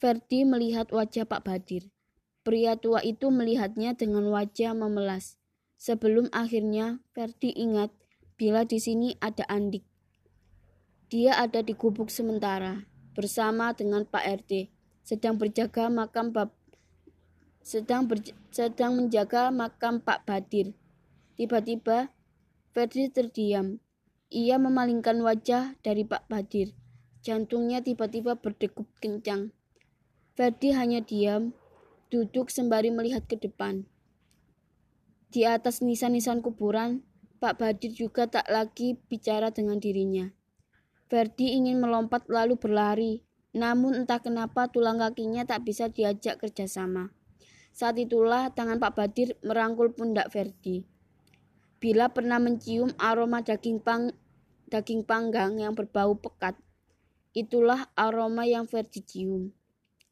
[0.00, 1.92] Ferdi melihat wajah Pak Badir.
[2.40, 5.36] Pria tua itu melihatnya dengan wajah memelas.
[5.76, 7.92] Sebelum akhirnya Ferdi ingat
[8.40, 9.84] bila di sini ada Andik.
[11.12, 14.72] Dia ada di gubuk sementara bersama dengan Pak RT
[15.04, 16.54] sedang berjaga makam bab
[17.60, 20.72] sedang ber, sedang menjaga makam Pak Badir.
[21.36, 22.08] Tiba-tiba
[22.72, 23.82] Fedri terdiam.
[24.30, 26.72] Ia memalingkan wajah dari Pak Badir.
[27.20, 29.52] Jantungnya tiba-tiba berdegup kencang.
[30.40, 31.52] Ferdi hanya diam,
[32.08, 33.84] duduk sembari melihat ke depan.
[35.28, 37.04] Di atas nisan-nisan kuburan,
[37.44, 40.32] Pak Badir juga tak lagi bicara dengan dirinya.
[41.12, 43.20] Ferdi ingin melompat lalu berlari,
[43.52, 47.12] namun entah kenapa tulang kakinya tak bisa diajak kerjasama.
[47.76, 50.88] Saat itulah tangan Pak Badir merangkul pundak Ferdi.
[51.84, 54.08] Bila pernah mencium aroma daging pang
[54.72, 56.56] daging panggang yang berbau pekat,
[57.36, 59.59] itulah aroma yang Ferdi cium.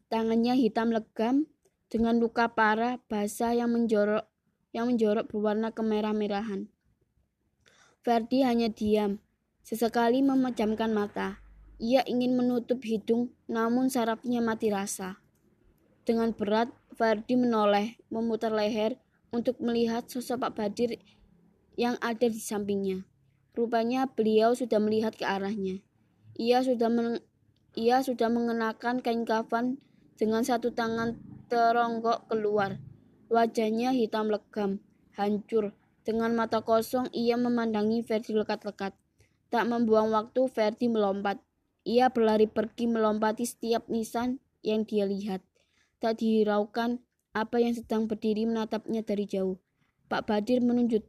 [0.08, 1.48] Tangannya hitam legam
[1.92, 4.24] dengan luka parah basah yang menjorok
[4.72, 6.68] yang menjorok berwarna kemerah-merahan.
[8.04, 9.20] Ferdi hanya diam,
[9.68, 11.44] Sesekali memejamkan mata.
[11.76, 15.20] Ia ingin menutup hidung, namun sarafnya mati rasa.
[16.08, 18.96] Dengan berat, Fardi menoleh, memutar leher
[19.28, 20.96] untuk melihat sosok Pak Badir
[21.76, 23.04] yang ada di sampingnya.
[23.52, 25.84] Rupanya beliau sudah melihat ke arahnya.
[26.40, 27.20] Ia sudah men
[27.76, 29.76] ia sudah mengenakan kain kafan
[30.18, 31.14] dengan satu tangan
[31.46, 32.82] teronggok keluar.
[33.30, 34.82] Wajahnya hitam legam,
[35.14, 35.72] hancur.
[36.02, 38.96] Dengan mata kosong ia memandangi Ferdi lekat-lekat.
[39.48, 41.38] Tak membuang waktu, Ferdi melompat.
[41.86, 45.40] Ia berlari pergi melompati setiap nisan yang dia lihat.
[46.02, 47.00] Tak dihiraukan
[47.32, 49.60] apa yang sedang berdiri menatapnya dari jauh.
[50.08, 51.04] Pak Badir menunjuk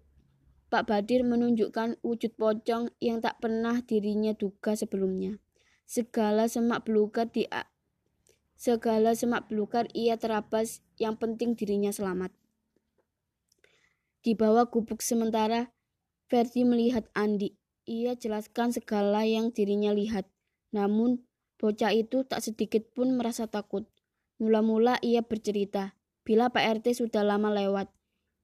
[0.70, 5.42] Pak Badir menunjukkan wujud pocong yang tak pernah dirinya duga sebelumnya.
[5.90, 7.50] Segala semak belukar di
[8.60, 12.36] segala semak belukar ia terabas, yang penting dirinya selamat.
[14.20, 15.72] Di bawah gubuk sementara,
[16.28, 17.56] Ferdi melihat Andi
[17.90, 20.28] ia jelaskan segala yang dirinya lihat.
[20.76, 21.26] Namun,
[21.58, 23.90] bocah itu tak sedikit pun merasa takut.
[24.38, 27.90] Mula-mula ia bercerita, bila Pak RT sudah lama lewat.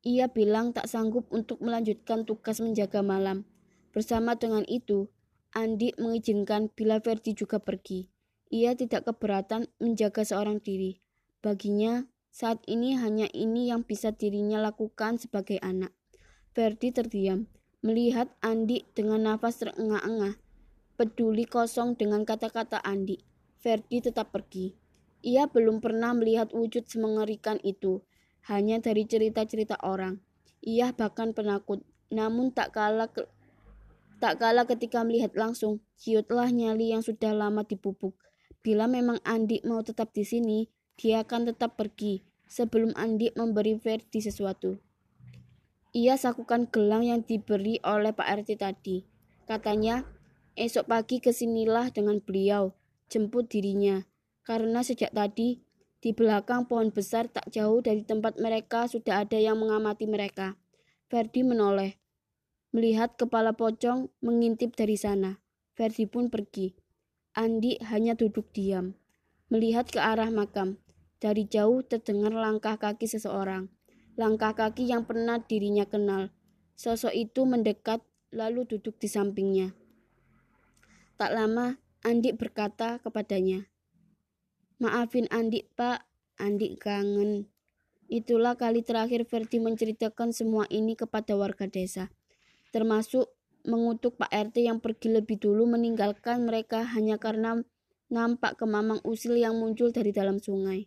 [0.02, 3.46] Ia bilang tak sanggup untuk melanjutkan tugas menjaga malam.
[3.92, 5.12] Bersama dengan itu,
[5.54, 8.15] Andi mengizinkan bila Ferdi juga pergi.
[8.56, 11.04] Ia tidak keberatan menjaga seorang diri.
[11.44, 15.92] Baginya, saat ini hanya ini yang bisa dirinya lakukan sebagai anak.
[16.56, 17.52] Ferdi terdiam.
[17.84, 20.40] Melihat Andi dengan nafas terengah-engah,
[20.96, 23.20] peduli kosong dengan kata-kata Andi,
[23.60, 24.72] Ferdi tetap pergi.
[25.20, 28.02] Ia belum pernah melihat wujud semengerikan itu,
[28.48, 30.24] hanya dari cerita-cerita orang.
[30.64, 33.28] Ia bahkan penakut, namun tak kalah ke,
[34.24, 38.16] tak kalah ketika melihat langsung, ciutlah nyali yang sudah lama dipupuk.
[38.66, 40.66] Bila memang Andi mau tetap di sini,
[40.98, 44.82] dia akan tetap pergi sebelum Andi memberi Ferdi sesuatu.
[45.94, 49.06] Ia sakukan gelang yang diberi oleh Pak RT tadi.
[49.46, 50.02] Katanya,
[50.58, 52.74] esok pagi ke sinilah dengan beliau,
[53.06, 54.02] jemput dirinya.
[54.42, 55.62] Karena sejak tadi,
[56.02, 60.58] di belakang pohon besar tak jauh dari tempat mereka sudah ada yang mengamati mereka.
[61.06, 62.02] Ferdi menoleh.
[62.74, 65.38] Melihat kepala pocong mengintip dari sana.
[65.78, 66.85] Ferdi pun pergi.
[67.36, 68.96] Andi hanya duduk diam,
[69.52, 70.80] melihat ke arah makam.
[71.20, 73.68] Dari jauh terdengar langkah kaki seseorang.
[74.16, 76.32] Langkah kaki yang pernah dirinya kenal.
[76.80, 78.00] Sosok itu mendekat
[78.32, 79.76] lalu duduk di sampingnya.
[81.20, 81.76] Tak lama,
[82.08, 83.68] Andik berkata kepadanya,
[84.80, 86.04] Maafin Andik, Pak.
[86.36, 87.48] Andik kangen.
[88.12, 92.12] Itulah kali terakhir Verdi menceritakan semua ini kepada warga desa,
[92.76, 93.32] termasuk
[93.66, 97.62] mengutuk Pak RT yang pergi lebih dulu meninggalkan mereka hanya karena
[98.10, 100.86] nampak kemamang usil yang muncul dari dalam sungai.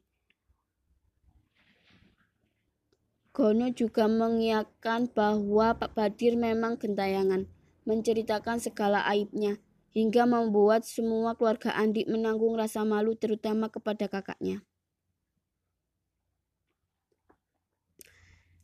[3.38, 7.46] Gono juga mengiyakan bahwa Pak Badir memang gentayangan,
[7.86, 9.62] menceritakan segala aibnya,
[9.94, 14.66] hingga membuat semua keluarga Andi menanggung rasa malu terutama kepada kakaknya.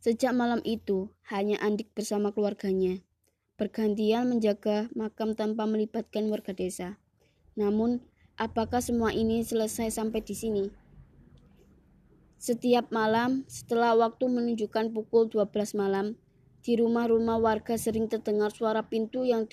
[0.03, 2.99] Sejak malam itu, hanya Andik bersama keluarganya,
[3.55, 6.99] bergantian menjaga makam tanpa melibatkan warga desa.
[7.55, 8.03] Namun,
[8.35, 10.65] apakah semua ini selesai sampai di sini?
[12.35, 16.19] Setiap malam, setelah waktu menunjukkan pukul 12 malam,
[16.61, 19.47] di rumah-rumah warga sering terdengar suara pintu yang,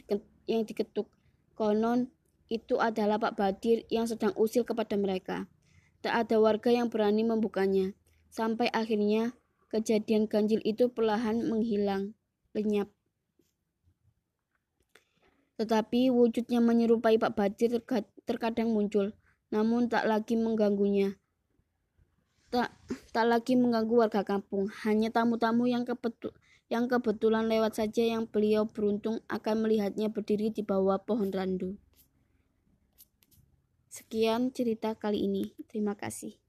[0.49, 1.07] diketuk
[1.53, 2.09] Konon
[2.53, 5.49] itu adalah Pak Badir yang sedang usil kepada mereka.
[6.03, 7.95] Tak ada warga yang berani membukanya.
[8.29, 9.37] Sampai akhirnya
[9.73, 12.17] kejadian ganjil itu perlahan menghilang,
[12.53, 12.91] lenyap.
[15.61, 17.81] Tetapi wujudnya menyerupai Pak Badir
[18.25, 19.13] terkadang muncul,
[19.53, 21.17] namun tak lagi mengganggunya.
[22.53, 22.73] Tak,
[23.17, 26.37] tak lagi mengganggu warga kampung, hanya tamu-tamu yang kebetul
[26.73, 31.77] yang kebetulan lewat saja yang beliau beruntung akan melihatnya berdiri di bawah pohon randu.
[33.93, 35.53] Sekian cerita kali ini.
[35.69, 36.42] Terima kasih.